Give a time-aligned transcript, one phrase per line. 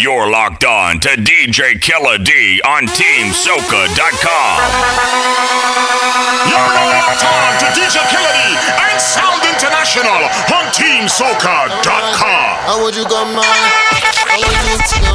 [0.00, 4.56] You're locked on to DJ Killer D on TeamSoca.com.
[6.48, 10.24] You're locked on to DJ Killer D and Sound International
[10.56, 12.24] on TeamSoca.com.
[12.64, 13.44] How would you go, man?
[13.44, 15.12] How would you go?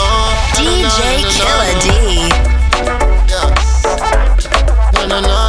[0.00, 2.32] Uh, DJ Killer D.
[3.28, 3.52] Yeah.
[4.94, 5.43] Na na na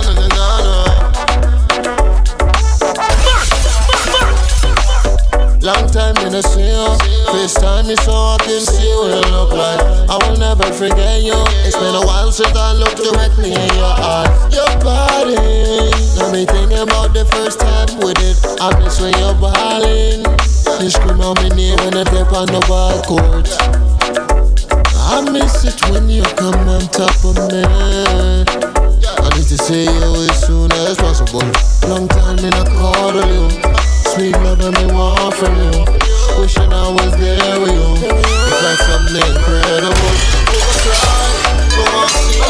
[5.66, 6.86] Long time in the see you.
[7.34, 9.82] First time me so I can see what you look like.
[10.06, 11.34] I will never forget you.
[11.66, 14.30] It's been a while since I looked directly in your eyes.
[14.54, 15.34] Your body.
[16.22, 18.38] Let me think about the first time with it.
[18.62, 20.22] I miss when you're balling.
[20.86, 23.50] You scream out my name when I step on the ball court.
[25.02, 27.66] I miss it when you come on top of me.
[27.66, 31.42] I need to see you as soon as possible.
[31.90, 33.75] Long time in a call you.
[34.16, 35.84] Sweet love and me want from you.
[36.40, 38.00] Wishing I was there with you.
[38.00, 40.16] It's like something incredible.
[41.76, 42.48] Go on, see you.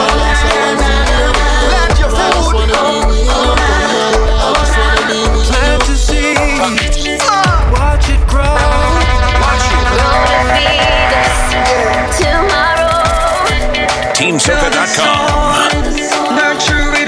[0.00, 1.28] My last I was in you.
[1.76, 3.36] I just wanna be with you.
[4.32, 5.52] I just wanna be with you.
[5.52, 6.32] Plant to see,
[7.76, 8.56] watch it grow.
[14.16, 15.84] TeamSoca.com.
[16.34, 17.05] Nurture it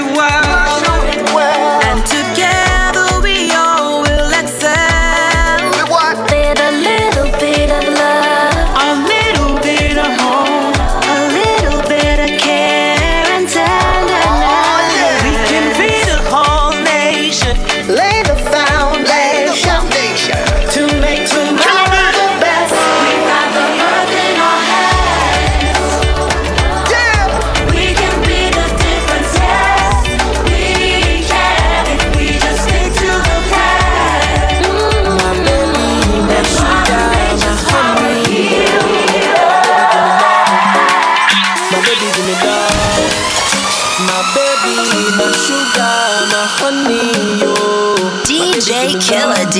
[49.18, 49.58] Killer D.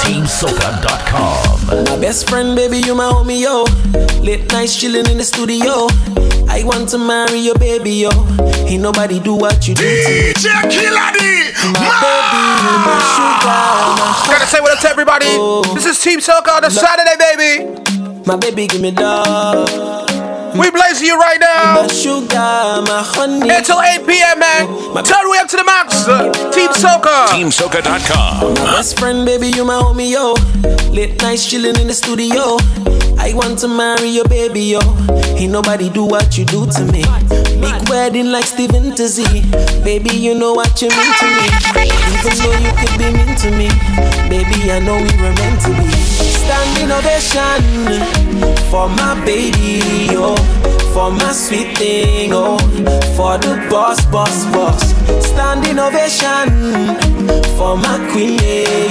[0.00, 1.84] TeamSoca.com.
[1.84, 3.64] My best friend, baby, you my homie, yo.
[4.24, 5.88] Late nights chilling in the studio.
[6.48, 8.10] I want to marry your baby, yo.
[8.64, 10.32] Ain't nobody do what you do to me.
[10.32, 11.20] DJ Killer D.
[11.68, 13.60] My baby, my sugar,
[14.00, 14.38] my honey.
[14.38, 15.26] Gotta say what up to everybody.
[15.28, 15.62] Oh.
[15.74, 18.24] This is Team Soca on a Saturday, baby.
[18.24, 19.83] My baby, give me love.
[20.54, 21.82] We blazing you right now.
[21.82, 22.36] My sugar,
[22.86, 23.50] my honey.
[23.50, 25.04] Until 8 p.m., man.
[25.04, 26.04] Turn way up to the max.
[26.54, 27.26] Team Soca.
[27.34, 28.54] TeamSoca.com.
[28.54, 30.34] Best friend, baby, you my homie, yo.
[30.94, 32.58] Late nights chilling in the studio.
[33.18, 34.80] I want to marry your baby, yo.
[35.34, 37.02] Ain't nobody do what you do to me.
[37.60, 39.42] Big wedding like Steven Tizzy.
[39.82, 41.46] Baby, you know what you mean to me.
[42.14, 43.68] Even though you could be mean to me.
[44.30, 46.33] Baby, I know we were meant to be.
[46.44, 47.62] Standing ovation
[48.70, 50.36] for my baby, yo.
[50.92, 52.58] For my sweet thing, oh.
[53.16, 54.80] For the boss, boss, boss.
[55.26, 56.48] Standing ovation
[57.56, 58.38] for my queen,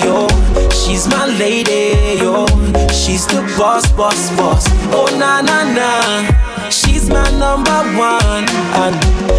[0.04, 0.28] yo.
[0.72, 2.48] She's my lady, yo.
[2.90, 4.66] She's the boss, boss, boss.
[4.92, 6.70] Oh, na, na, na.
[6.70, 8.46] She's my number one.
[8.82, 8.96] And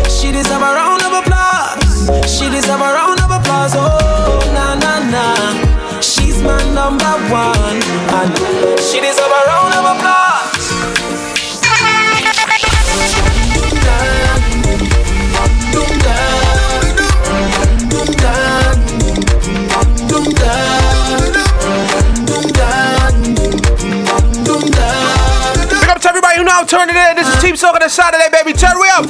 [0.09, 2.09] she deserve a round of applause.
[2.31, 3.73] She deserve a round of applause.
[3.75, 5.64] Oh, na, na, na.
[6.45, 7.81] My number one.
[8.13, 8.37] And
[8.79, 10.45] she deserve a round of applause.
[25.81, 27.17] Big up to everybody who now turning it in.
[27.17, 28.53] This is Team Soca on a Saturday, baby.
[28.53, 29.07] Turn way up.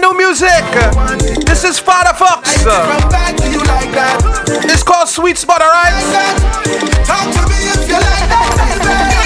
[0.00, 0.64] New music.
[1.44, 2.64] This is Father Fox.
[2.64, 2.64] it?
[2.64, 4.20] From back, do you like that?
[4.64, 5.92] It's called Sweet Spot, alright?
[7.04, 9.19] Talk to me if you like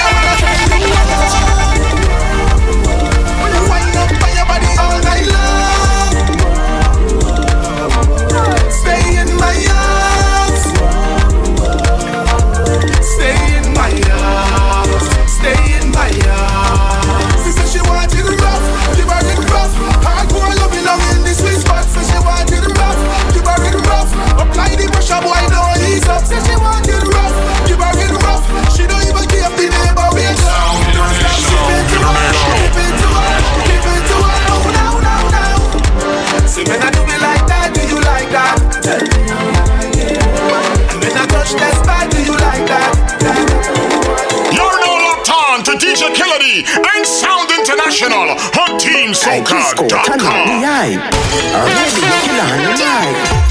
[47.94, 50.48] International on Team HonTeamSoca.com.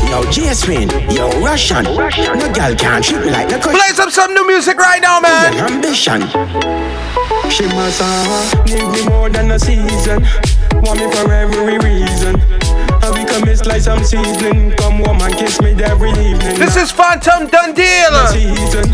[0.10, 1.86] Yo, J-Swin, yo, Russian.
[1.86, 5.54] No girl can't treat me like the Play some some new music right now, man.
[5.72, 6.22] ambition.
[7.50, 10.24] She must uh, need me more than a season.
[10.82, 12.36] Want me for every reason.
[13.02, 14.72] I become miss like some seasoning.
[14.72, 16.60] Come woman, kiss me every evening.
[16.60, 18.04] This is Phantom Dundee.
[18.34, 18.92] Season.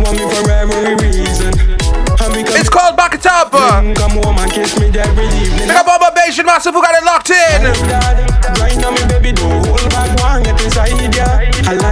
[0.00, 1.85] Want me for every reason.
[2.34, 3.52] It's called Back It Up.
[3.52, 5.68] Come woman, kiss me every evening.
[5.68, 7.62] Pick up all my Bayesian Massive who got it locked in.
[8.58, 11.85] Right now, me baby, don't hold back, one get inside ya.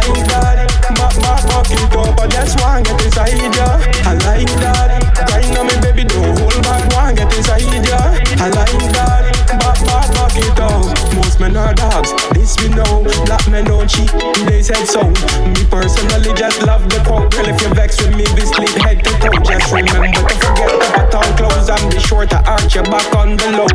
[22.75, 23.71] Sure your back on the low.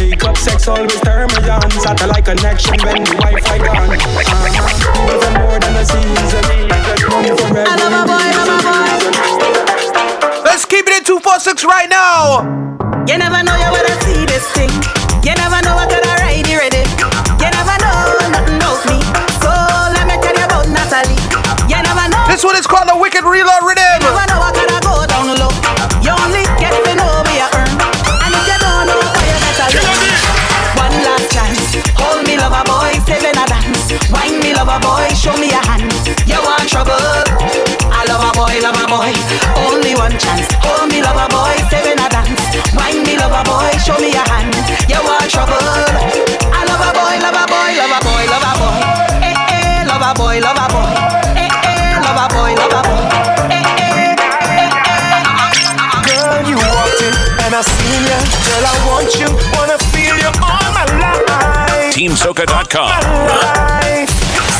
[0.00, 1.70] Makeup, sex always turn me on.
[1.70, 3.76] Satellite connection when the Wi-Fi gone.
[3.76, 5.12] Uh-huh.
[5.12, 6.44] Even more than a season.
[7.60, 10.44] I love a boy, love a boy.
[10.44, 12.40] Let's keep it in 246 right now.
[13.06, 14.72] You never know you wanna see this thing.
[15.24, 16.84] You never know what gonna ride you ready.
[17.36, 18.98] You never know nothing about me.
[19.44, 19.52] So
[19.92, 21.20] let me tell you about Natalie.
[21.68, 22.24] You never know.
[22.28, 23.64] This one is called the Wicked Reload
[40.18, 40.46] chance.
[40.66, 42.42] Hold me, lover boy, saving a dance.
[42.74, 44.54] Wine me, lover boy, show me a hand.
[44.90, 45.56] You want trouble?
[45.56, 48.78] I love a boy, love a boy, love a boy, love a boy.
[49.22, 50.92] Eh eh, love a boy, love a boy.
[51.38, 53.04] Eh eh, love a boy, love a boy.
[53.50, 54.14] Eh eh,
[54.54, 55.08] eh eh.
[56.06, 57.14] Girl, you walked in
[57.46, 58.18] and I seen ya.
[58.46, 61.94] Girl, I want you, wanna feel you all my life.
[61.94, 62.90] TeamSoca.com.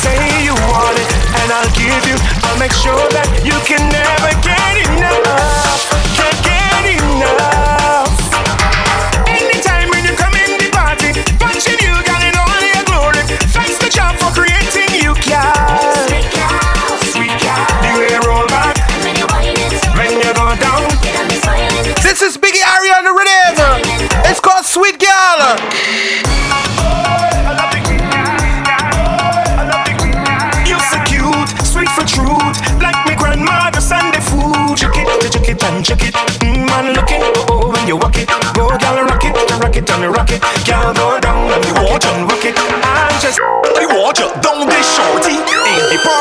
[0.03, 1.09] Say you want it,
[1.43, 2.17] and I'll give you.
[2.47, 4.48] I'll make sure that you can never get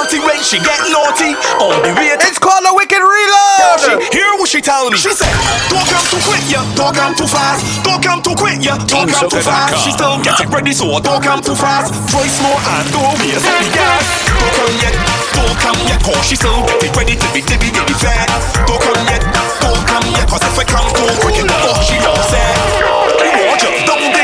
[0.08, 1.36] When she get naughty.
[1.60, 4.00] On the way It's called a Wicked she Reload.
[4.08, 4.96] hear what she tell me.
[4.96, 5.28] She said
[5.68, 6.64] Don't come too quick, yeah.
[6.72, 7.60] Don't come too fast.
[7.84, 8.80] Don't come too quick, yeah.
[8.88, 9.84] Don't come too fast.
[9.84, 11.92] She still get it ready so don't come too fast.
[12.08, 14.08] Twice more and don't waste the gas.
[14.32, 14.96] Don't come yet.
[15.36, 16.00] Don't come yet.
[16.00, 18.32] Cause she still get it ready to be dibby dibby fat
[18.64, 19.20] Don't come yet.
[19.60, 20.24] Don't come yet.
[20.24, 22.97] Cause if I come too quick the oh, fuck she all said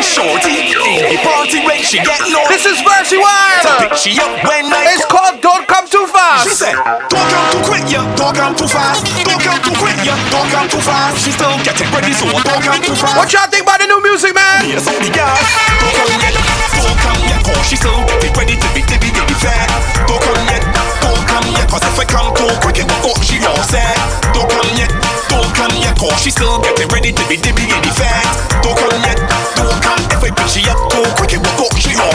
[0.05, 3.65] shorty In the party when she get naughty This is Versi Wild.
[3.81, 6.45] Pick she up when I It's called Don't Come Too Fast.
[6.45, 6.77] she said,
[7.09, 9.03] Don't come too quick, yeah, don't come too fast.
[9.25, 11.25] Don't come too quick, yeah, don't come too fast.
[11.25, 13.17] She still getting ready, so don't come too fast.
[13.17, 14.69] What y'all think about the new music, man?
[14.69, 15.41] Yes, the gas.
[15.81, 16.35] Don't come yet,
[16.85, 19.69] don't come yet, cause she still getting ready to be dibby dibby fat.
[20.07, 20.63] Don't come yet,
[21.01, 23.97] don't come yet, cause if I come too quick, it fuck she all sad.
[24.37, 24.91] Don't come yet,
[25.35, 28.23] don't come yet, cause she still getting ready to be dippy in the fat.
[28.63, 29.19] Don't come yet,
[29.59, 32.15] don't come if I pick she up too quick, will fuck she all.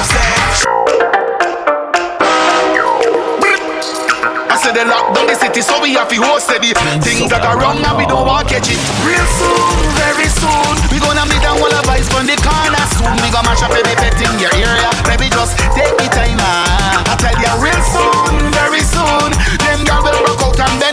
[4.50, 6.72] I said they lock down the city, so we have to hold steady.
[7.04, 8.80] Things that are wrong now we don't want catch it.
[9.04, 13.14] Real soon, very soon, we gonna meet and all advice from the corner soon.
[13.20, 14.90] We gonna mash up every pet in your area.
[15.06, 17.04] Baby, just take the time, ah.
[17.12, 19.30] I tell ya, real soon, very soon.
[19.64, 20.89] Them girl will rock out and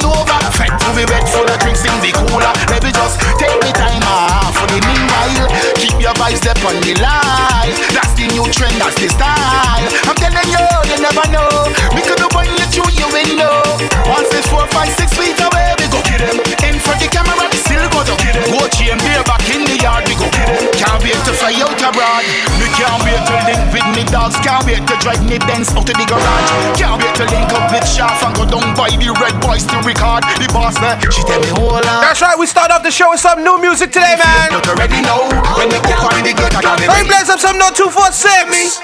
[0.97, 2.53] be bed full of drinks in the cooler.
[2.73, 4.57] Maybe just take the time, off.
[4.57, 5.45] For the meanwhile,
[5.77, 7.77] keep your vibes up on the line.
[7.93, 9.85] That's the new trend, that's the style.
[10.09, 11.69] I'm telling you, you never know.
[11.93, 13.61] We could be point you through your window.
[14.09, 16.41] Once it's four, five, six feet away, we go get them.
[16.65, 18.49] In front the camera, we still go to get them.
[18.57, 20.65] Go beer back in the yard, we go get them.
[20.81, 22.25] Can't wait to fly out abroad.
[22.57, 23.76] Me can't wait to link me
[24.11, 24.37] dogs.
[24.43, 26.51] Can't wait to drive me Benz out to the garage.
[26.79, 29.77] Can't wait to link up with Shaft and go down by the red boys to
[29.83, 30.23] record.
[30.39, 32.01] The boss there, she tell me hold on.
[32.03, 34.53] That's right, we start off the show with some new music today, man.
[34.53, 37.59] You already know when they get on the gate, I got Hey, bless up some
[37.59, 38.81] no 246.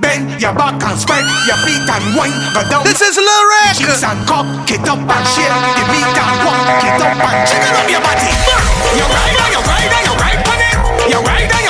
[0.00, 2.32] Bend your back and spread your feet and wine.
[2.56, 2.82] Go down.
[2.88, 3.76] This is Lil Rick.
[3.76, 6.56] Cheeks and cup, get up and share the meat and walk.
[6.80, 8.32] Get up and jiggle up your body.
[8.96, 10.76] You ride and you ride and you ride on it.
[11.12, 11.69] You ride and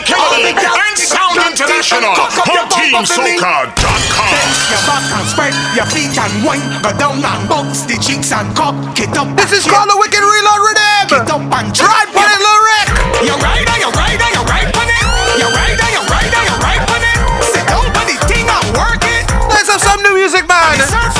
[0.00, 4.32] the Kennedy and Sound International on TeamSoca.com.
[4.72, 8.48] Your back and spread your feet and wine, go down and box the cheeks and
[8.56, 9.28] cock it up.
[9.36, 11.04] This is called the Wicked Reload Rhythm.
[11.12, 12.88] Get up and drive, for it, Lil Rick.
[13.28, 14.88] You're right, you're right, you're right on.
[15.36, 17.18] You're right, you're right, you're right on it.
[17.44, 17.84] Sit down,
[18.24, 19.04] thing and work.
[19.52, 21.19] Let's have some new music, man.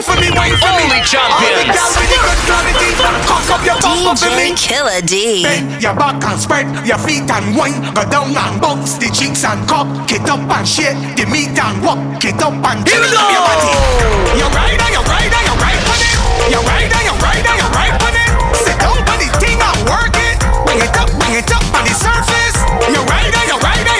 [0.00, 0.88] Wine for me, wine for me.
[0.88, 1.44] Only champions.
[1.44, 2.88] All the girls with the good quality.
[3.28, 4.56] Cock up your bumper for me.
[4.56, 5.44] DJ Killer D.
[5.44, 7.84] Bend your back and spread your feet and wine.
[7.92, 9.84] Go down and bounce the cheeks and cock.
[10.08, 12.00] Get up and shake the meat and walk.
[12.16, 13.72] Get up and Here we jiggle up your body.
[14.40, 16.16] You rider, you rider, you ride on it.
[16.48, 18.30] You rider, you rider, you ride on it.
[18.56, 20.40] Sit down on the thing and work it.
[20.64, 22.56] Bring it up, bring it up on the surface.
[22.88, 23.99] You're rider, you rider, you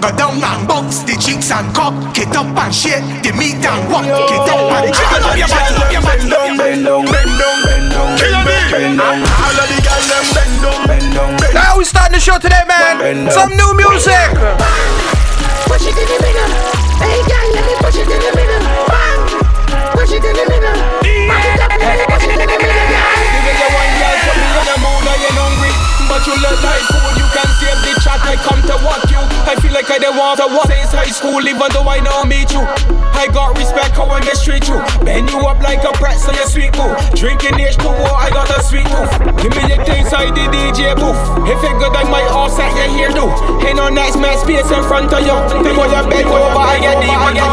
[0.00, 1.92] Go down and bounce the cheeks and cock.
[2.16, 4.08] Get up and shake the meat and walk.
[4.08, 6.24] Get up and jiggle up your body, up your body.
[6.24, 6.56] up your body.
[6.56, 8.56] Bend down, bend down, bend down, Killer me.
[8.72, 9.20] bend down.
[9.20, 12.40] All of the girls them bend down, bend down, bend Now we starting the show
[12.40, 12.96] today, man.
[12.96, 14.32] Bend Some new music.
[15.68, 16.48] Push it in the middle.
[16.96, 18.64] Hey, girl, let me push it in the middle.
[18.88, 19.20] Bang!
[20.00, 20.80] Push it in the middle.
[21.28, 23.20] Back it up, let me push it in the middle, girl.
[23.20, 25.72] Give you one girl, put me in a mood, I ain't hungry.
[26.08, 28.20] But you look like food, you can save the chat.
[28.26, 29.20] I come to walk you.
[29.46, 30.66] I feel like I don't want to walk.
[30.66, 32.62] Since high school, even though I know meet you.
[33.20, 34.80] I got respect how I mistreat you.
[35.04, 36.88] Bend you up like a pretzel, you sweet boo.
[37.12, 39.12] Drinking H2O, I got a sweet tooth.
[39.36, 41.20] Give me your things, I the DJ booth.
[41.44, 43.28] If it good, I might offset your hair do.
[43.66, 45.36] Ain't no nice man space in front of you.
[45.60, 47.44] Think when you bend over, I get deep, I get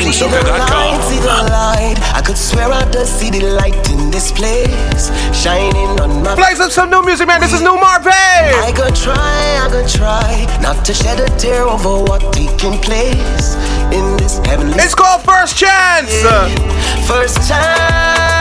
[0.00, 0.14] deep.
[0.16, 6.00] See the light, I could swear I just see the light in this place, shining
[6.00, 7.40] on my Play some, some new music, man.
[7.42, 8.12] This is New Marvin.
[8.16, 13.54] I could try, I could try not to shed a tear over what taking place
[13.92, 14.74] in this heavenly.
[14.78, 16.12] It's called First Chance.
[17.06, 18.35] First chance,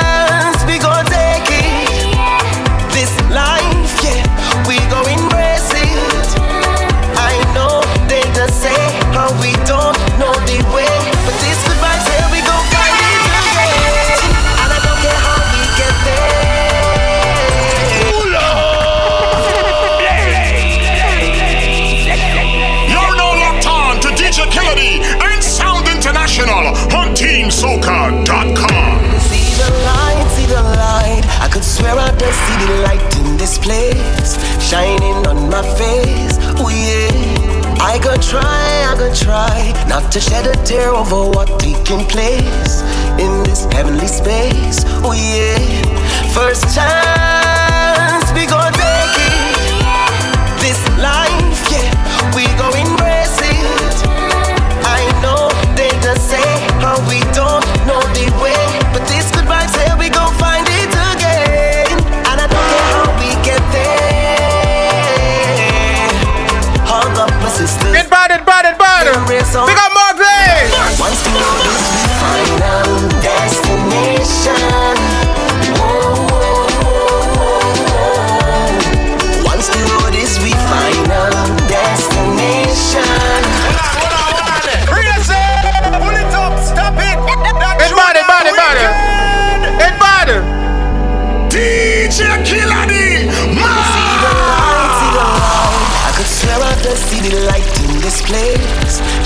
[38.16, 42.82] could try, I could try not to shed a tear over what taking place
[43.20, 44.84] in this heavenly space.
[45.04, 45.60] Oh yeah.
[46.34, 48.65] First chance, we gon'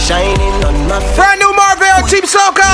[0.10, 1.16] shining on my face.
[1.16, 2.74] Brand new Marvin on Team Soca.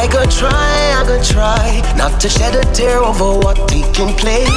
[0.00, 4.48] I could try, I could try not to shed a tear over what taking place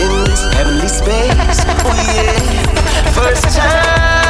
[0.00, 1.60] in this heavenly space.
[1.84, 4.21] Oh yeah, first chance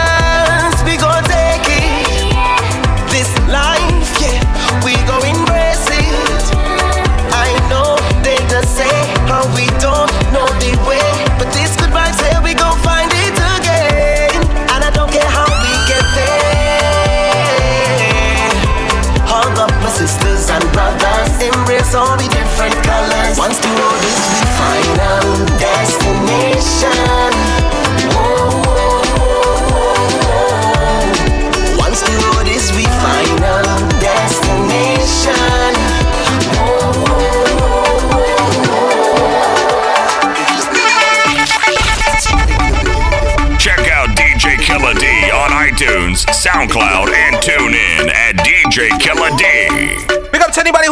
[21.92, 22.31] embrace all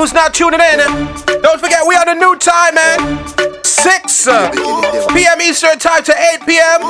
[0.00, 0.80] who's not tuning in.
[1.44, 3.20] Don't forget, we are the new time, man.
[3.60, 4.48] 6 uh,
[5.12, 5.40] p.m.
[5.44, 6.80] Eastern time to 8 p.m.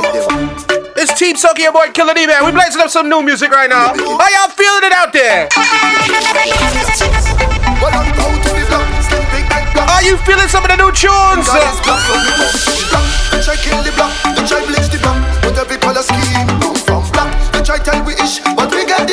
[0.95, 2.47] It's Team Soca and boy Killer D, man.
[2.47, 3.91] we blazing up some new music right now.
[3.99, 5.51] How y'all feeling it out there?
[9.91, 11.51] Are you feeling some of the new tunes?
[17.65, 19.07] Try tell we ish, but we get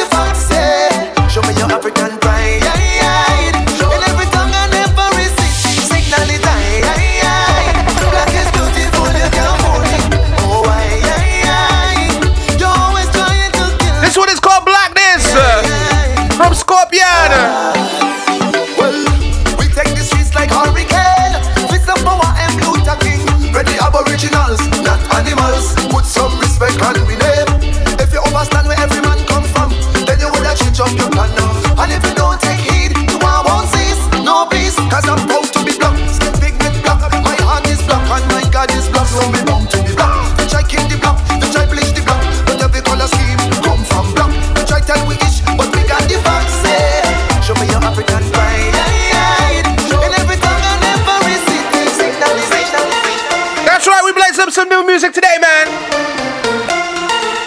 [54.97, 55.69] music today, man.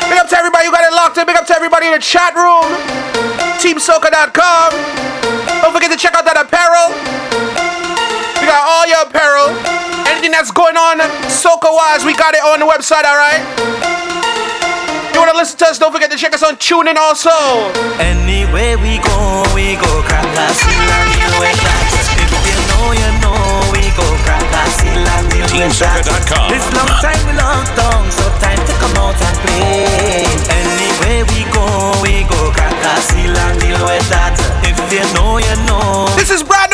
[0.06, 1.26] Big up to everybody who got it locked in.
[1.26, 2.62] Big up to everybody in the chat room.
[3.58, 4.70] TeamSoca.com.
[5.58, 6.94] Don't forget to check out that apparel.
[8.38, 9.50] We got all your apparel.
[10.06, 13.42] Anything that's going on soca wise, we got it on the website, alright?
[15.10, 17.34] You wanna listen to us, don't forget to check us on TuneIn also.
[17.98, 19.90] Anywhere we go, we go.
[20.06, 21.02] Crap, I see, I
[22.70, 23.39] know, you know.
[25.60, 30.24] This long time we long down, so time to come out and play.
[30.48, 32.48] Anywhere we go, we go.
[32.56, 34.40] Kakasila deal with that.
[34.64, 36.08] If you know, you know.
[36.16, 36.69] This is Brad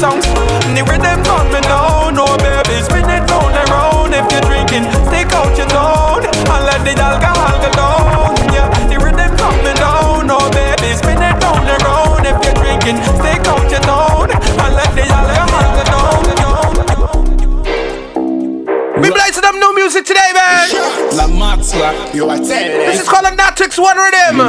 [0.00, 0.24] songs.
[0.72, 1.20] The rhythm
[1.52, 1.60] me
[2.16, 4.16] no baby, spin it round and round.
[4.16, 8.32] If you're drinking, stick out your tongue and let the alcohol go down.
[8.48, 9.28] Yeah, the rhythm
[9.60, 9.72] me
[10.24, 12.24] no baby, spin it round and round.
[12.24, 16.72] If you're drinking, stick out your tongue and let the alcohol go down.
[19.04, 20.64] We blessed to them new music today, man.
[22.88, 24.48] This is called a Natrix One Rhythm.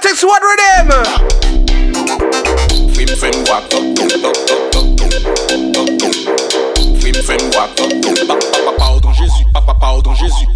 [0.00, 0.88] Erotic Squad Rhythm.
[2.94, 4.30] Flim flim wap dum dum dum
[9.52, 10.46] Papa Jésus.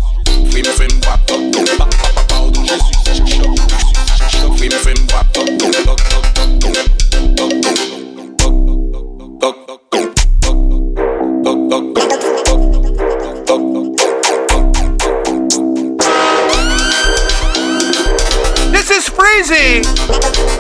[19.46, 19.83] Crazy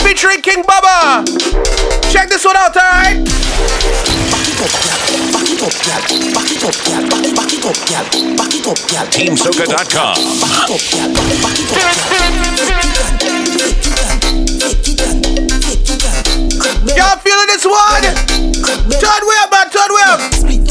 [0.04, 1.24] featuring King Baba.
[2.10, 3.16] Check this one out, alright?
[9.08, 10.16] TeamSoca.com.
[16.94, 18.02] Y'all feeling this one?
[19.00, 20.63] Turn up, man, turn up.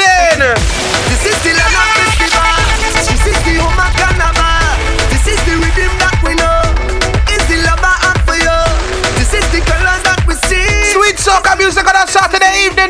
[0.00, 0.40] train.
[1.12, 2.56] This is the land of festival.
[3.04, 4.64] This is the home of Carnival.
[5.12, 6.60] This is the rhythm that we know.
[7.28, 8.60] It's the lover I have for you.
[9.20, 10.96] This is the colors that we see.
[10.96, 12.89] Sweet soca music on a Saturday evening.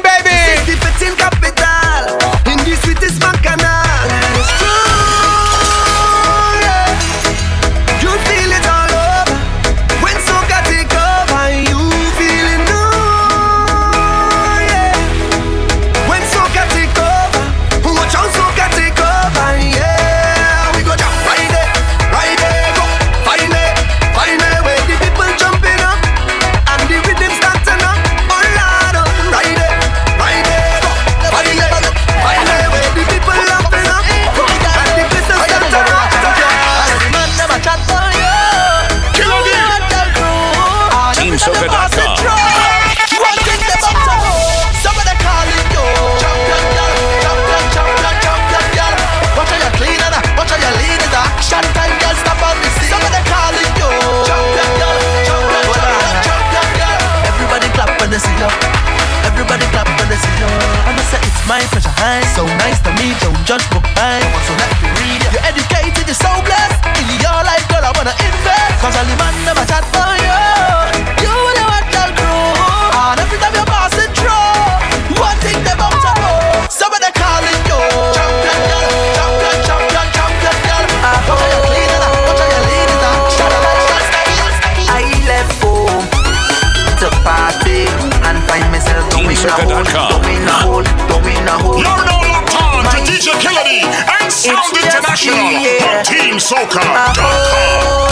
[96.52, 98.10] On TeamSoca.com.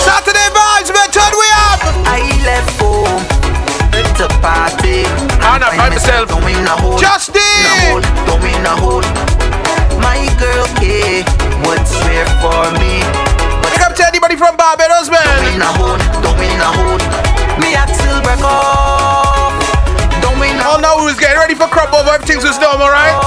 [0.00, 1.80] Saturday vibes, man, turn we up.
[2.08, 3.20] I left home
[4.16, 5.04] to party.
[5.44, 6.28] I'm not by myself.
[6.96, 8.00] Just Justin!
[8.24, 9.04] Going a hole.
[10.00, 11.20] My girl K
[11.68, 13.04] would swear for me.
[13.60, 15.20] Big up to anybody from Barbados, man.
[15.44, 17.00] Going a hole, going a hole.
[17.60, 19.52] Me axle break off.
[20.24, 22.08] Going a Oh no, we was getting ready for crop over.
[22.08, 23.25] Everything's was normal, right?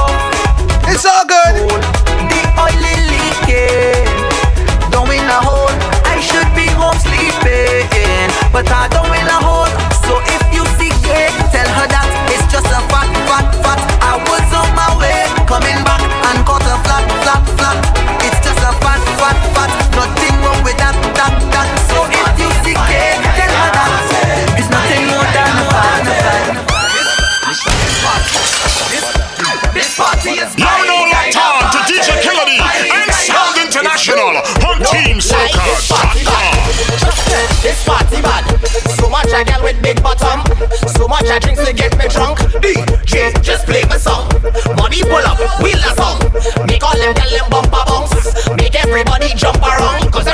[39.29, 40.41] Much I get with big bottom.
[40.87, 42.39] So much I drinks to get me drunk.
[42.61, 44.27] DJ, just play my song.
[44.75, 46.17] Money pull up, wheel the song.
[46.65, 48.49] Make all them tell them bumper bounce.
[48.57, 50.11] Make everybody jump around.
[50.11, 50.27] Cause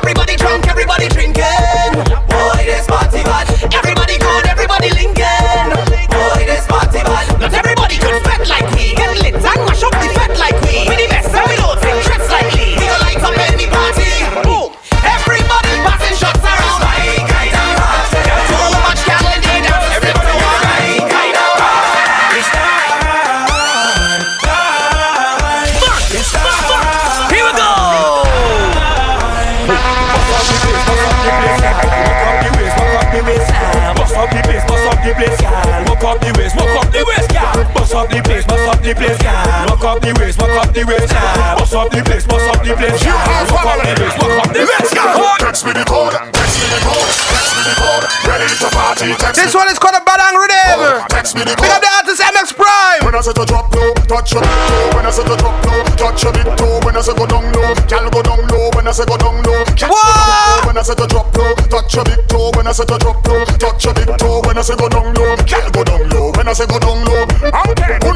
[38.85, 39.17] the place.
[39.65, 41.09] Walk up the waist, walk up the waist.
[41.09, 43.01] Bust up the place, bust up the place.
[43.01, 45.25] Walk up the waist, walk up the waist, girl.
[45.41, 48.05] Text me the code, text me the code, text me the code.
[48.29, 50.77] Ready to party, text This one is called a Badang Rhythm.
[50.77, 53.01] Oh, text me the Big up the artist MX Prime.
[53.01, 54.93] When I say to drop low, touch your bit toe.
[54.93, 56.77] When I say to drop low, touch your bit toe.
[56.85, 58.69] When I say go down low, gal go down low.
[58.77, 60.67] When I say go down low, gal go down low.
[60.69, 62.51] When I say to drop low, touch your bit toe.
[62.53, 64.45] When I say to drop low, touch your bit toe.
[64.45, 66.29] When I say go down low, gal go down low.
[66.37, 67.25] When I say go down low.
[67.25, 68.09] Who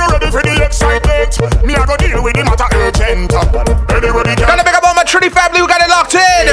[0.78, 1.66] not ready for the excitement?
[1.66, 3.00] Me I go deal with the matter urgent.
[3.00, 3.28] Can.
[3.30, 6.46] Gotta big up all my Trinity family, we got it locked in.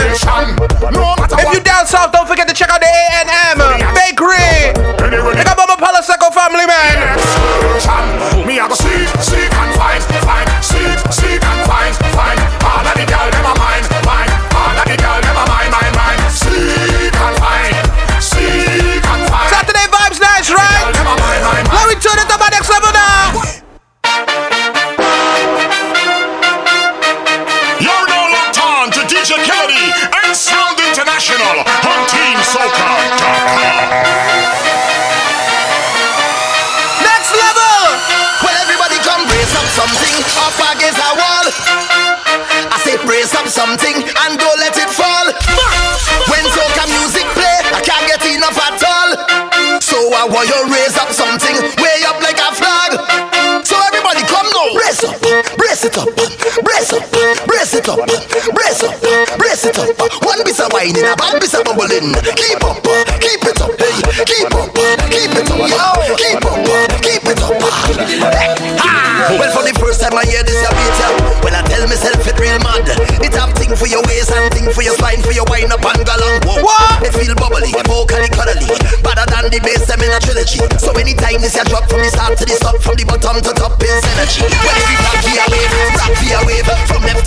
[1.36, 3.58] If you down south, don't forget to check out the A&M
[3.92, 4.72] Bakery.
[5.36, 7.15] Big up all my Palo Seco family, man.
[57.86, 58.08] It up,
[58.54, 58.98] brace up,
[59.38, 59.94] brace it up.
[60.26, 62.14] One piece of wine in a bad piece of bubbling.
[62.34, 62.82] Keep up,
[63.22, 64.74] keep it up, hey, keep up,
[65.06, 66.58] keep it up, yo, keep up,
[67.02, 67.54] keep it up.
[69.38, 71.08] Well, for the first time I hear this, I beat ya.
[71.42, 72.86] When I tell myself it real mad,
[73.22, 75.82] it have thing for your waist and thing for your spine, for your wine up
[75.82, 76.42] and go along.
[76.46, 78.66] Whoa, it feel bubbly, vocally cuddly,
[79.02, 80.62] better than the bass them in a trilogy.
[80.78, 83.52] So anytime this ya drop from the start to the stop, from the bottom to
[83.54, 84.46] top is energy.
[84.46, 87.25] When every rock via wave, rock via wave, from left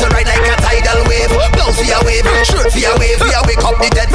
[2.73, 4.08] via wave, via wake up the dead.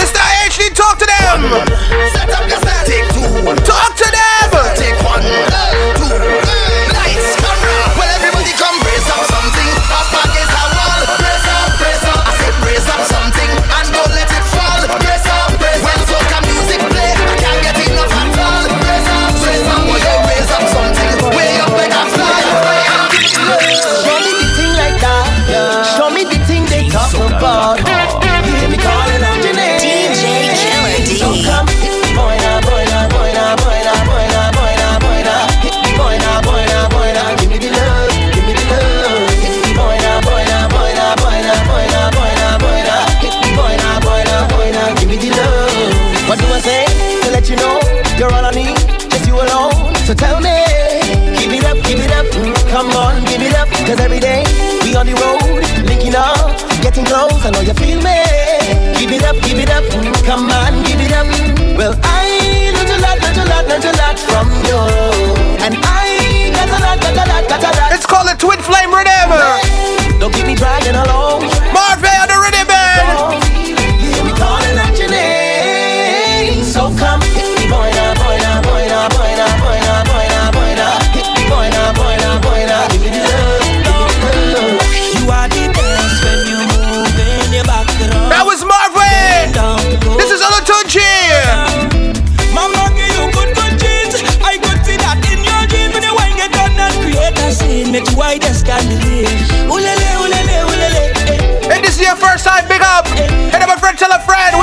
[102.44, 103.06] next time, big up.
[103.52, 104.53] Hit up a friend, tell a friend.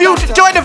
[0.00, 0.59] you join the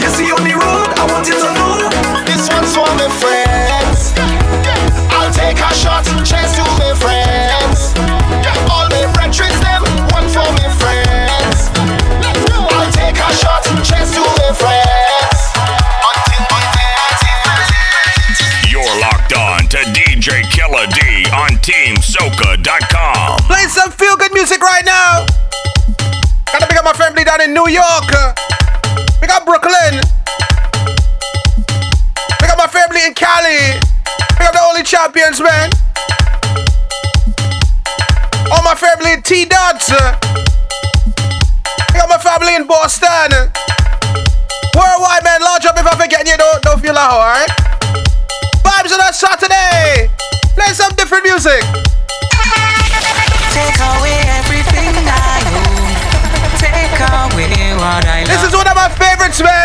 [0.00, 1.24] you see on the road, I want.
[2.24, 4.16] This one's for my friends.
[5.12, 7.92] I'll take a shot, cheers to my friends.
[8.72, 9.04] All my
[9.60, 9.84] them,
[10.16, 11.68] one for my friends.
[12.48, 15.38] I'll take a shot, cheers to my friends.
[18.72, 21.60] You're locked on to DJ Killer D on
[23.44, 25.26] Play some feel good music right now.
[26.52, 28.08] Gotta pick up my family down in New York.
[29.30, 30.02] Pick up Brooklyn.
[32.40, 33.78] Pick up my family in Cali.
[34.34, 35.70] Pick up the only champions, man.
[38.50, 39.86] All my family in T Dots.
[41.92, 43.30] Pick up my family in Boston.
[44.74, 45.42] Worldwide, man.
[45.42, 46.36] Large up if I'm forgetting you.
[46.36, 47.50] Don't, don't feel like, alright?
[48.66, 50.10] Vibes on a Saturday.
[50.58, 51.62] Play some different music.
[53.54, 54.19] Take away.
[57.80, 59.64] This is one of my favorites, man.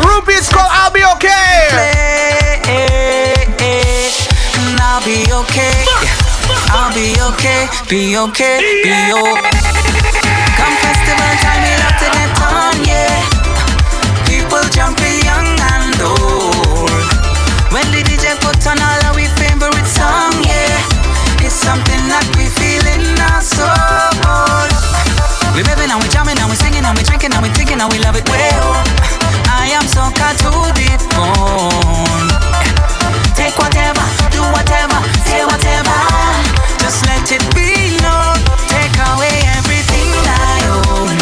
[0.00, 0.64] Ruby call.
[0.64, 1.68] I'll Be Okay.
[4.80, 5.84] I'll be okay.
[6.72, 7.68] I'll be okay.
[7.90, 8.60] Be okay.
[8.82, 9.50] Be okay.
[10.56, 11.63] Come festival time.
[27.44, 28.48] we taking and we love it way
[29.52, 32.28] I am so caught to the bone
[33.36, 34.00] Take whatever,
[34.32, 34.96] do whatever,
[35.28, 35.98] say whatever.
[36.80, 38.40] Just let it be known
[38.72, 41.12] Take away everything I own.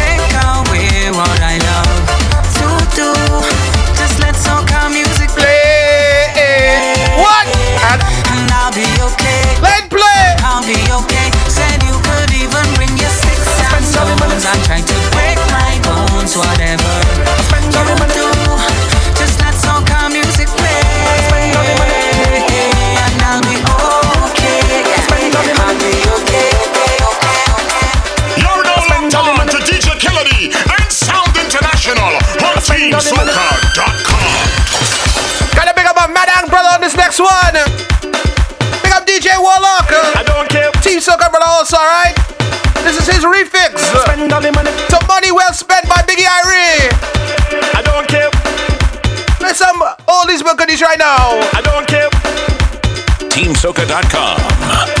[0.00, 2.08] Take away what I love
[2.56, 3.10] to do.
[4.00, 6.32] Just let soca music play.
[7.20, 7.46] What?
[8.32, 9.69] And I'll be okay.
[41.80, 42.16] alright?
[42.84, 43.80] This is his refix.
[44.04, 44.70] Spend all the money.
[44.88, 46.92] So money well spent by Biggie Irie.
[47.74, 48.30] I don't care.
[49.40, 51.40] Play some oldies but goodies right now.
[51.56, 52.10] I don't care.
[53.30, 54.99] TeamSoca.com.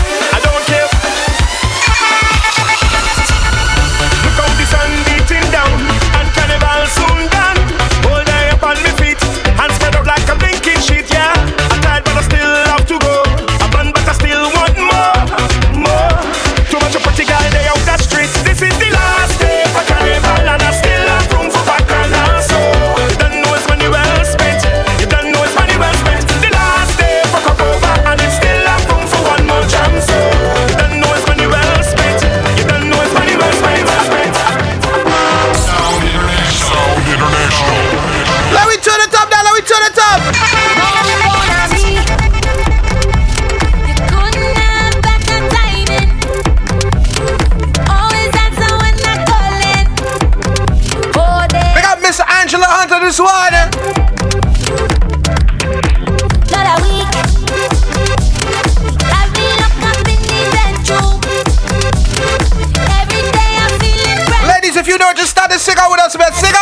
[65.50, 66.32] this shit out with us, man.
[66.32, 66.54] Sing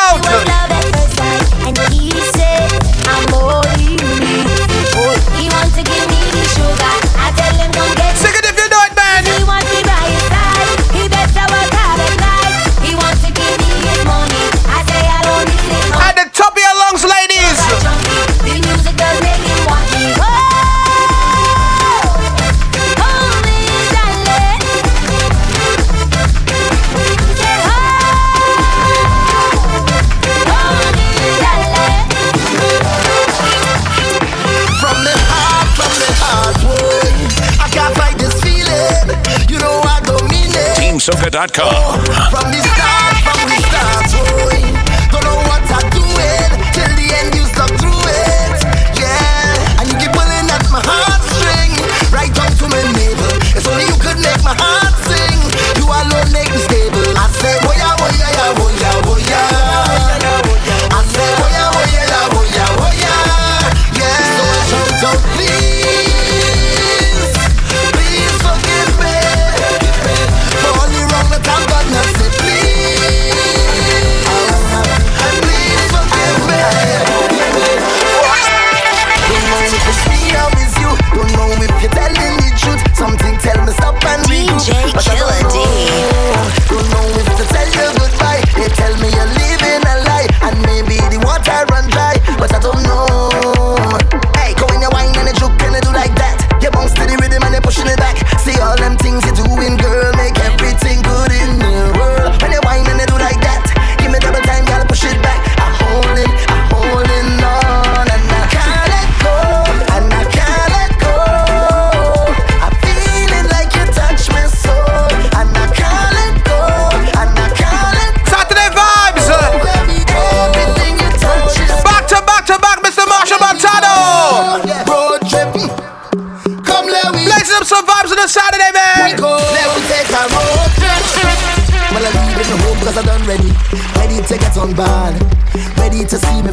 [41.39, 41.78] Geico.com.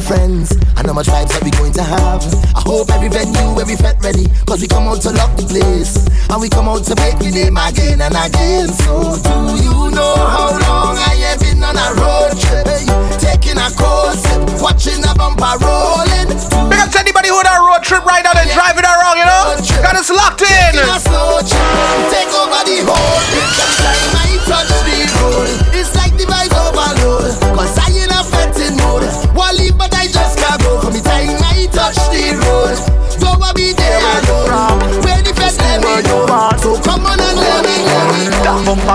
[0.06, 0.54] friends.
[0.78, 2.22] I know much vibes that we going to have.
[2.54, 4.30] I hope every venue, every fet ready.
[4.46, 5.98] Cause we come out to lock the place.
[6.30, 8.70] And we come out to make your name again and again.
[8.70, 12.70] So do you know how long I have been on a road trip?
[12.70, 12.86] Hey,
[13.18, 16.30] taking a cold sip, watching a bumper rolling.
[16.70, 18.54] Big up to anybody who on a road trip right now, they're yeah.
[18.54, 19.58] driving around, you know?
[19.82, 22.25] Got us locked in.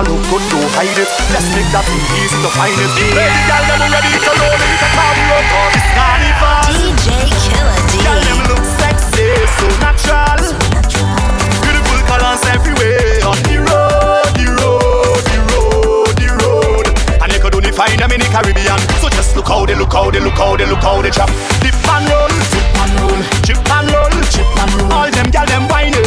[0.04, 1.10] no look good, no hide it.
[1.34, 2.92] Let's make that thing easy to find it.
[3.14, 4.70] Hey, y'all, them ready to roll it.
[4.72, 6.62] It's a carnival, cause it's carnival.
[6.74, 7.08] DJ
[7.46, 7.94] Killer D.
[8.02, 10.40] Y'all, them look sexy, so natural.
[10.42, 11.18] So natural.
[11.62, 16.86] Beautiful colors everywhere on the road, the road, the road, the road.
[17.22, 18.80] And you could only find them in the Caribbean.
[19.02, 21.30] So just look how they look how they look how they look how they chop.
[21.62, 24.94] Dip and roll, dip and roll, chip and roll, chip and roll.
[24.94, 26.01] All them gyal, them whining.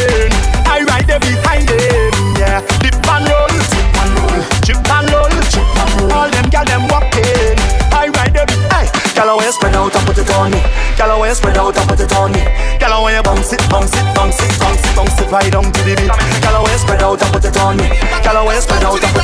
[10.97, 12.43] Girl, when you spread out and put it on me.
[12.79, 15.65] Girl, when you bounce it, bounce it, bounce it, bounce it, bounce it right down
[15.65, 16.07] to the beat.
[16.43, 17.89] Girl, when you spread out and put it on me.
[18.23, 19.24] Girl, when you spread out and put it on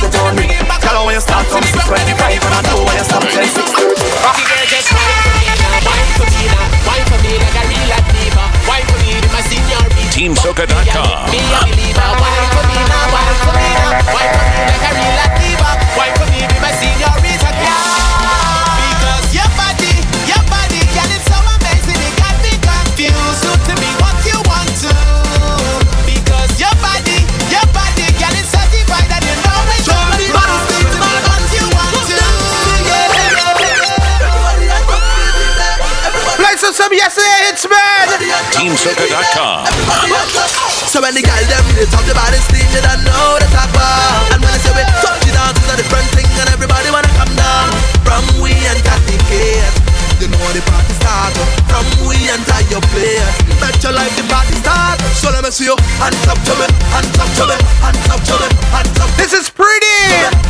[40.91, 43.71] So when the girl them they talk about this thing, they don't know the talk
[43.71, 44.35] about.
[44.35, 47.07] And when they say we touch it down, it's a different thing, and everybody wanna
[47.15, 47.71] come down.
[48.03, 49.71] From we and Kathy Kate,
[50.19, 51.31] you know the party start.
[51.71, 54.99] From we and tie your players, bet your life the party start.
[55.15, 58.19] So let me see you hands up to me, hands up to me, hands up
[58.27, 59.07] to me, hands up.
[59.15, 59.95] This is pretty.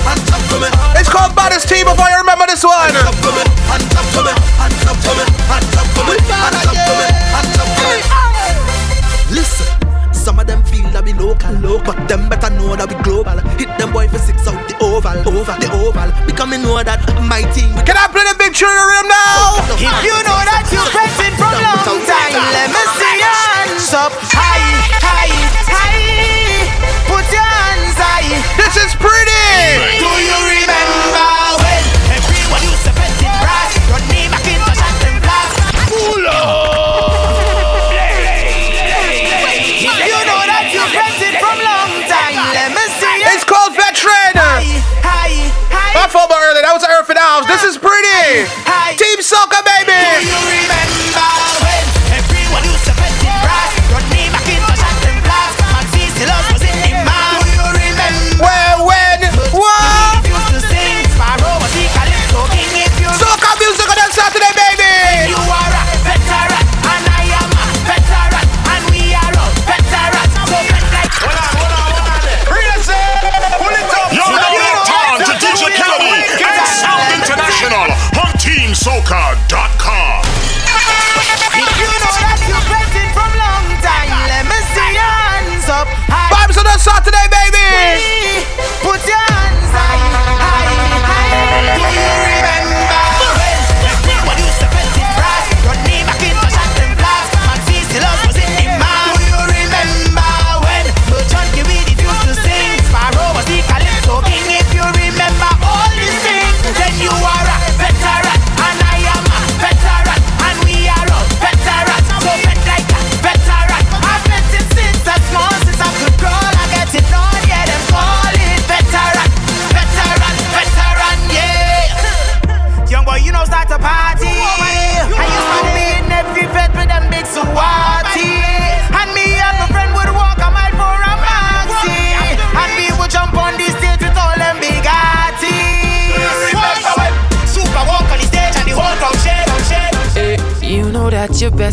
[0.09, 0.73] Hands up to me.
[0.97, 1.85] It's called Baddest Team.
[1.85, 2.89] Before you remember this one.
[2.89, 5.23] Hands up to me, hands up to me, hands up to me,
[5.53, 6.70] hands up to me, hands up
[11.22, 13.38] local, local, but them better know that we global.
[13.61, 16.09] Hit them boy for six out the oval, over the oval.
[16.26, 16.97] Because me know that
[17.30, 17.78] my team.
[17.86, 19.61] Can I play the big tune in the room now?
[19.78, 24.13] If you know that you're pressing from long time, let me see your hands up
[24.34, 24.65] high,
[24.97, 25.34] high,
[25.69, 26.65] high.
[27.05, 28.30] Put your hands high.
[28.57, 30.01] This is pretty.
[30.01, 30.80] Do you remember
[49.22, 49.61] Team Soca,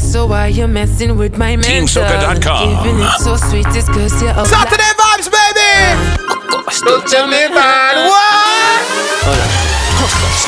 [0.08, 2.02] so why you messing with my mental?
[2.02, 2.82] TeamSoca.com.
[2.82, 5.68] Giving it so sweet, it's cause you're a Saturday vibes, baby.
[6.88, 8.08] Don't tell me, man.
[8.08, 8.88] What?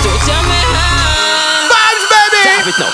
[0.01, 0.61] Don't tell me.
[1.69, 2.41] Vibes, baby.
[2.41, 2.89] Stop it now.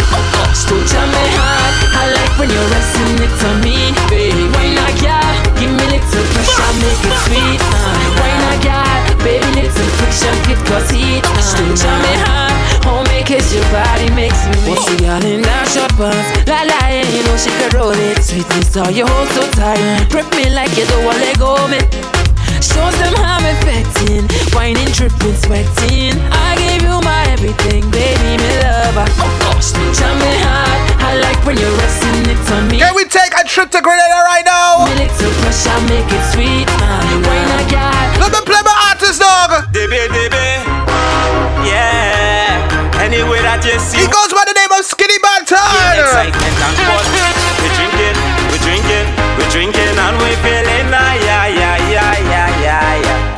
[0.67, 1.75] Don't tell me hard.
[1.95, 3.95] I like when you're resting it on me,
[18.37, 18.73] roll it.
[18.73, 20.09] Sweetness, you hold so tight.
[20.11, 21.81] Grip me like you don't want let go me.
[22.61, 26.17] Shows them how I'm affecting, whining, tripping, sweating.
[26.33, 29.07] I gave you my everything, baby, me lover.
[29.97, 32.79] Tell me hard, I like when you're resting it on me.
[32.79, 34.85] Can we take a trip to Grenada right now?
[34.85, 36.69] Me little pressure, make it sweet.
[36.69, 38.21] Why not, girl?
[38.21, 39.69] Let me play my artist, dog.
[39.73, 40.47] Debe, debe.
[41.65, 42.61] Yeah.
[43.01, 44.01] Anyway that you see.
[44.01, 45.61] He goes by the name of Skinny Banton.
[46.01, 47.36] Excitement
[49.39, 53.35] we drinking, and we feeling ah, yeah, yeah, yeah, yeah, yeah, yeah.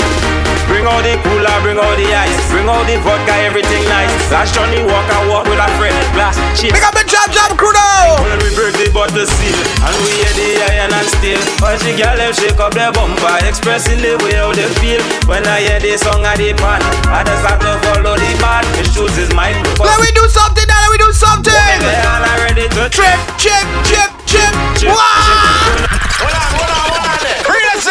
[0.68, 4.12] Bring out the cooler, bring out the ice, bring out the vodka, everything nice.
[4.28, 6.76] Last Johnny walk, I walk with a friend, glass, chips.
[6.76, 8.20] Pick up the jam jam crew now.
[8.20, 11.40] When we break the bottle seal, and we hear the iron and steel.
[11.64, 15.00] When she girl them shake up their bumper, expressing the way how they feel.
[15.24, 18.62] When I hear the song of the pan, I just have to follow the man.
[18.76, 19.88] The shoes is microphone.
[19.88, 20.84] Let me do something now.
[20.84, 21.56] Let me do something.
[21.56, 24.52] And I ready to Trip, chip, chip, chip.
[24.76, 25.17] Chip, Wow.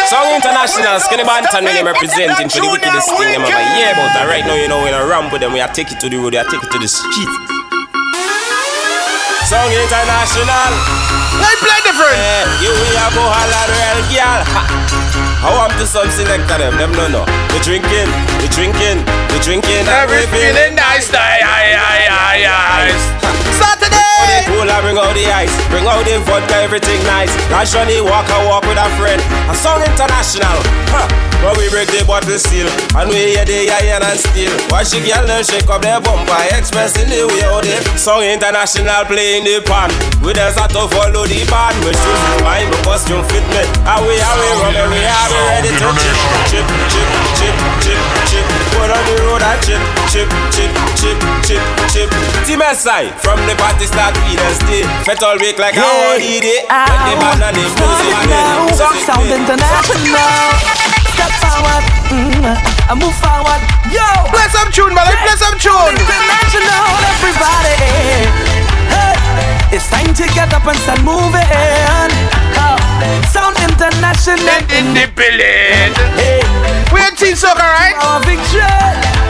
[0.08, 4.16] Sound International, Skinny Banton when them representing for the wickedest thing them ever hear about.
[4.16, 6.08] And right now, you know, we're gonna ramp with them, we are take it to
[6.08, 7.28] the road, we are take it to the street.
[9.44, 10.72] Sound International.
[11.40, 12.16] They play different.
[12.60, 14.40] Yeah, you we are go holla real girl.
[15.44, 17.22] I want to some selector them, them no no.
[17.52, 18.08] We drinking,
[18.40, 23.17] we drinking, we drinking, we feeling nice, nice, nice, nice.
[24.48, 24.58] Saturday.
[24.58, 27.32] Cooler, bring out the ice, bring out the vodka, everything nice.
[27.50, 29.20] Naturally walk I walk with a friend.
[29.50, 30.58] A sound international.
[30.88, 31.08] Huh.
[31.38, 32.66] But we break the bottle still,
[32.98, 34.50] and we hear the iron and steel.
[34.74, 37.78] Watch the girl them shake up their bumper, expressing the way out there.
[37.94, 39.86] Sound international playing the pan.
[40.18, 41.78] We just have to follow the band.
[41.86, 43.62] We should mind, but costume fit me.
[43.86, 46.18] How we, how we run, we are we ready to chip,
[46.50, 47.06] chip, chip,
[47.48, 48.44] chip, chip, chip.
[48.76, 49.80] Put on the road and chip,
[50.12, 52.08] chip, chip, chip, chip, chip.
[52.44, 54.84] Team SI, from the party start we just stay.
[55.04, 56.64] Fet all week like a holiday.
[56.68, 58.44] When the band and the music play.
[58.76, 60.28] So Sound international.
[61.16, 61.84] Step forward,
[62.14, 62.54] mm,
[62.86, 63.60] I move forward.
[63.90, 65.08] Yo, play some tune, man.
[65.24, 65.96] Play some tune.
[65.98, 67.74] International, everybody.
[68.92, 71.42] Hey, it's time to get up and start moving.
[72.54, 72.78] Oh,
[73.34, 75.90] sound international in the building.
[76.14, 76.40] Hey,
[76.92, 77.94] we in Team Soca, right?
[78.04, 78.62] Our victory.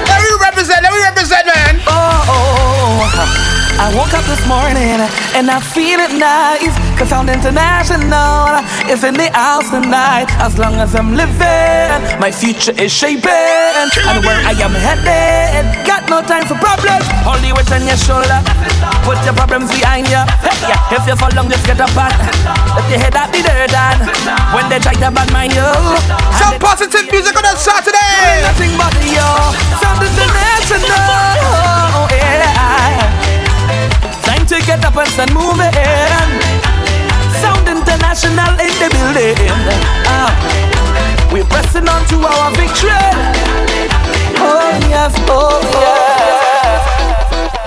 [0.07, 0.83] Let me represent.
[0.83, 1.81] Let me represent, man.
[1.87, 3.49] Oh, oh, oh.
[3.81, 4.99] I woke up this morning
[5.35, 6.88] and I feel it nice.
[6.99, 8.59] Cause Sound International
[8.91, 10.27] is in the house tonight.
[10.43, 13.31] As long as I'm living, my future is shaping.
[13.31, 17.07] And where I am headed, got no time for problems.
[17.23, 18.43] Hold the weight on your shoulder,
[19.07, 20.19] put your problems behind you.
[20.67, 22.11] Yeah, if you fall long, just get up and
[22.75, 24.03] let your head out the dirt and
[24.51, 25.71] when they try to bad mind you.
[26.35, 28.43] Some positive music on a Saturday.
[28.43, 29.23] Nothing but you.
[29.79, 30.83] Sound International.
[31.95, 33.07] Oh yeah.
[34.27, 36.58] Time to get up and start moving.
[37.69, 39.37] Sound International in the building.
[40.09, 40.33] Ah,
[41.31, 42.89] we're pressing on to our victory.
[44.41, 46.81] Oh yes, oh yes.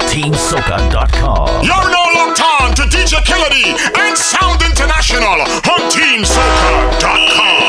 [0.10, 1.62] TeamSoca.com.
[1.62, 7.62] You're now locked on to DJ Killer D and Sound International on TeamSoca.com.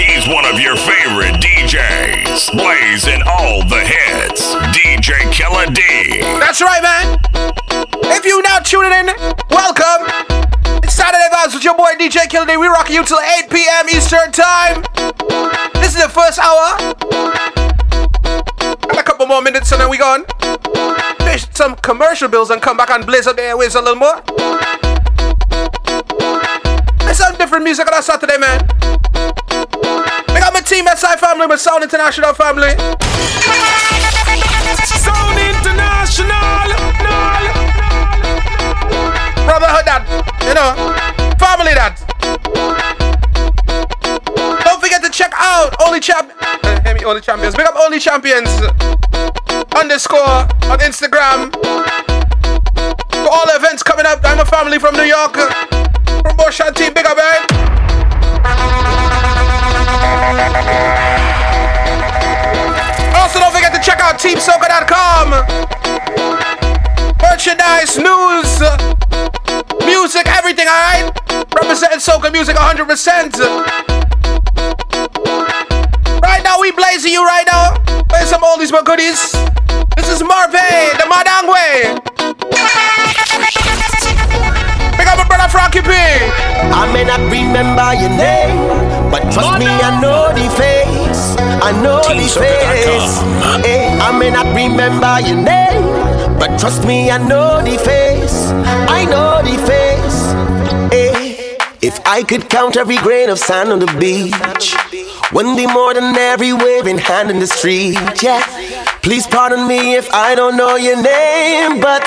[0.00, 4.54] He's one of your favorite DJs, blazing all the hits.
[4.72, 6.20] DJ Killer D.
[6.40, 7.18] That's right, man.
[8.08, 9.06] If you now tuning in,
[9.50, 9.95] welcome.
[11.66, 12.46] Your boy DJ Killer.
[12.60, 13.88] We rock you till 8 p.m.
[13.88, 14.84] Eastern Time.
[15.74, 16.78] This is the first hour.
[18.62, 20.24] And a couple more minutes and then we gone.
[21.18, 24.22] Finish some commercial bills and come back and blaze up the airwaves a little more.
[27.00, 28.62] There's some different music on that Saturday, man.
[30.28, 32.78] We got my team at SI family, my Sound International family.
[34.86, 36.30] Sound International.
[39.44, 40.06] Brotherhood that,
[40.46, 42.00] you know, family that.
[44.64, 47.54] Don't forget to check out Only Champ, uh, Only Champions.
[47.54, 48.50] Big up Only Champions
[49.74, 51.52] underscore on Instagram.
[51.52, 55.36] For all events coming up, I'm a family from New York.
[56.36, 57.46] from team, big up, man.
[63.16, 65.30] Also, don't forget to check out TeamSoca.com.
[67.22, 68.95] Merchandise, news,
[69.84, 71.10] music, everything, alright?
[71.54, 73.36] Representing soca music 100%.
[76.22, 77.76] Right now, we blazing you right now.
[78.08, 79.32] Play some oldies but goodies.
[79.96, 81.96] This is Marvin, the Madang way.
[84.96, 85.90] Pick up my brother Frankie P.
[85.90, 91.36] I may not remember your name, but trust me, I know the face.
[91.62, 93.20] I know the face.
[93.64, 98.05] Hey, eh, I may not remember your name, but trust me, I know the face.
[98.28, 100.18] I know the face.
[100.92, 104.74] Hey, if I could count every grain of sand on the beach,
[105.32, 107.98] wouldn't be more than every waving hand in the street.
[108.22, 108.42] Yeah,
[109.02, 112.04] please pardon me if I don't know your name, but.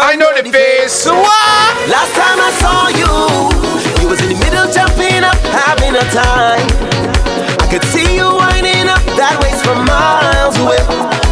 [0.00, 1.06] I know the face.
[1.06, 1.74] What?
[1.90, 6.66] Last time I saw you, you was in the middle jumping up, having a time.
[7.58, 8.07] I could see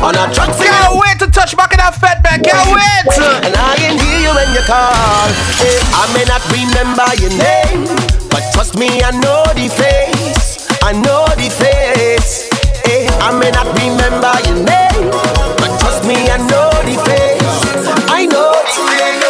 [0.06, 0.62] on our trucks.
[0.62, 2.46] Can't wait to touch back in that fat back.
[2.46, 3.10] Can't wait.
[3.42, 5.26] And I can hear you when you call.
[5.58, 7.90] Hey, I may not remember your name,
[8.30, 10.70] but trust me, I know the face.
[10.82, 12.46] I know the face.
[12.86, 15.10] Hey, I may not remember your name,
[15.58, 17.58] but trust me, I know the face.
[18.06, 19.25] I know the face.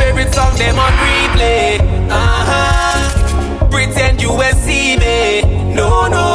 [0.00, 1.78] Favorite song them on replay.
[2.08, 3.68] Uh-huh.
[3.70, 5.42] Pretend you will see me.
[5.74, 6.26] No, no.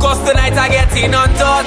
[0.00, 1.59] Cause tonight I get in on dirty.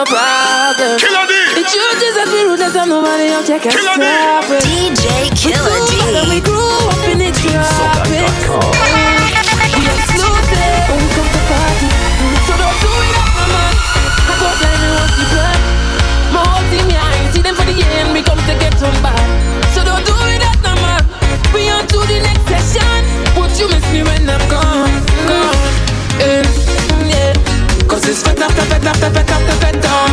[0.00, 0.98] no problem.
[0.98, 1.34] Killer D.
[1.60, 2.48] The truth is that we
[2.88, 4.64] nobody else can stop it.
[4.64, 5.89] DJ Killer D.
[28.70, 30.09] fête, nach der Fête, nach der Fête,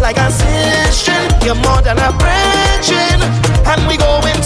[0.00, 1.30] like a session.
[1.44, 2.84] You're more than a friend,
[3.66, 4.45] and we going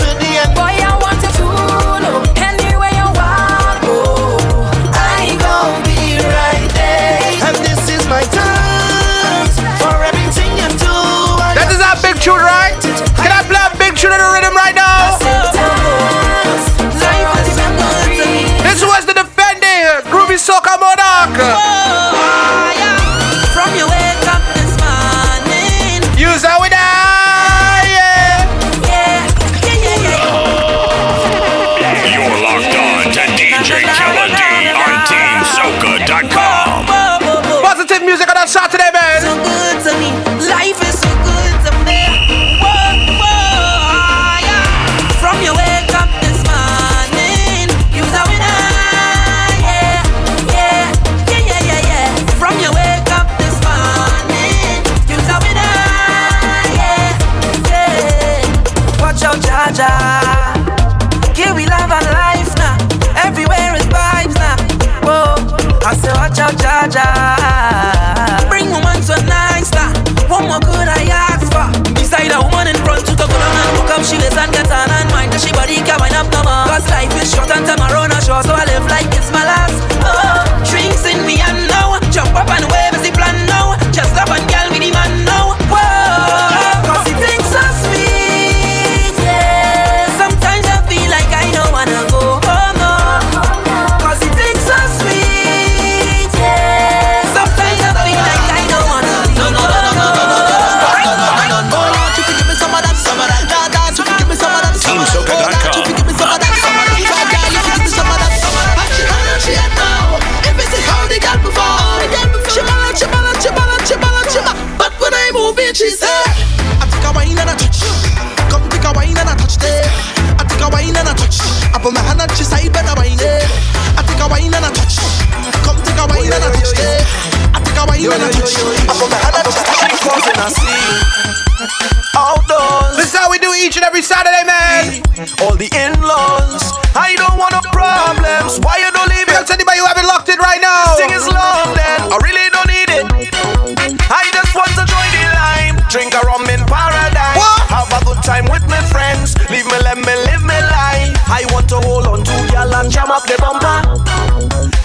[149.91, 151.19] let me live my life.
[151.27, 153.83] I want to hold on to girl and jam up the bumper.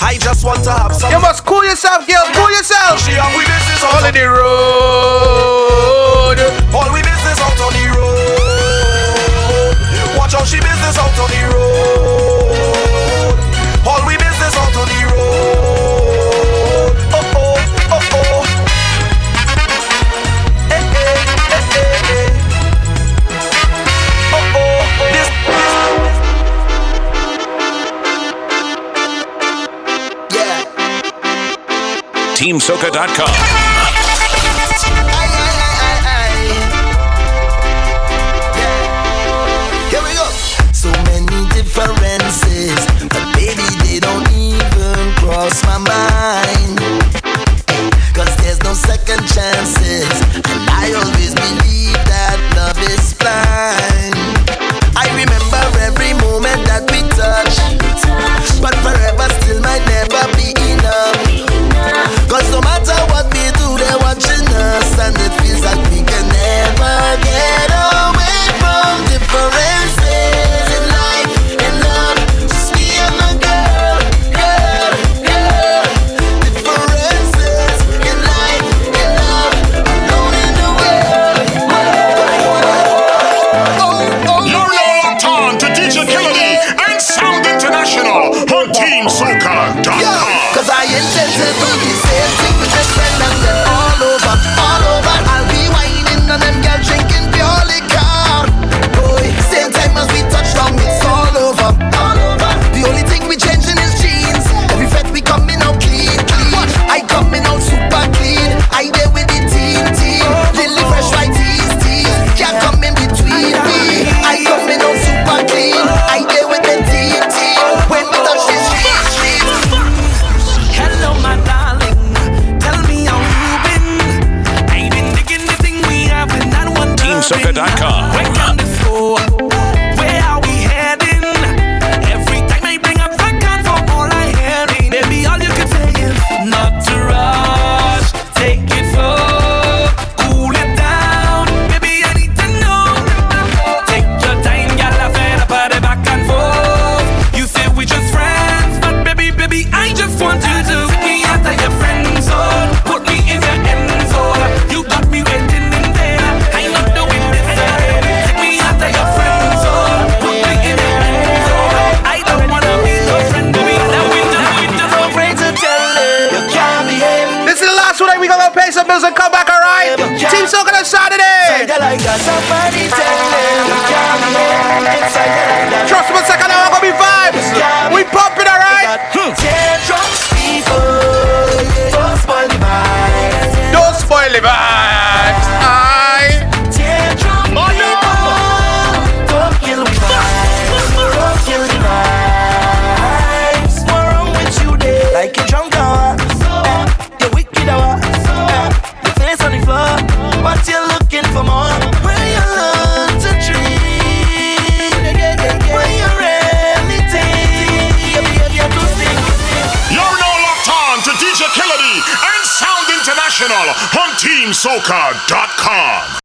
[0.01, 1.12] I just want to have some.
[1.12, 2.26] You must cool yourself, girl.
[2.34, 2.99] Cool yourself.
[3.06, 5.62] She and we business all on the road.
[6.74, 9.78] All we business out on the road.
[10.18, 12.14] Watch how she business out on the road.
[32.46, 33.34] TeamSoca.com.
[41.56, 42.78] differences,
[43.10, 46.78] but baby, they don't even cross my mind.
[48.14, 54.14] Cause there's no second chances, and I always believe that love is blind.
[54.96, 57.58] I remember every moment that we touch,
[58.62, 59.24] but forever.
[65.06, 67.74] and it feels like we can never get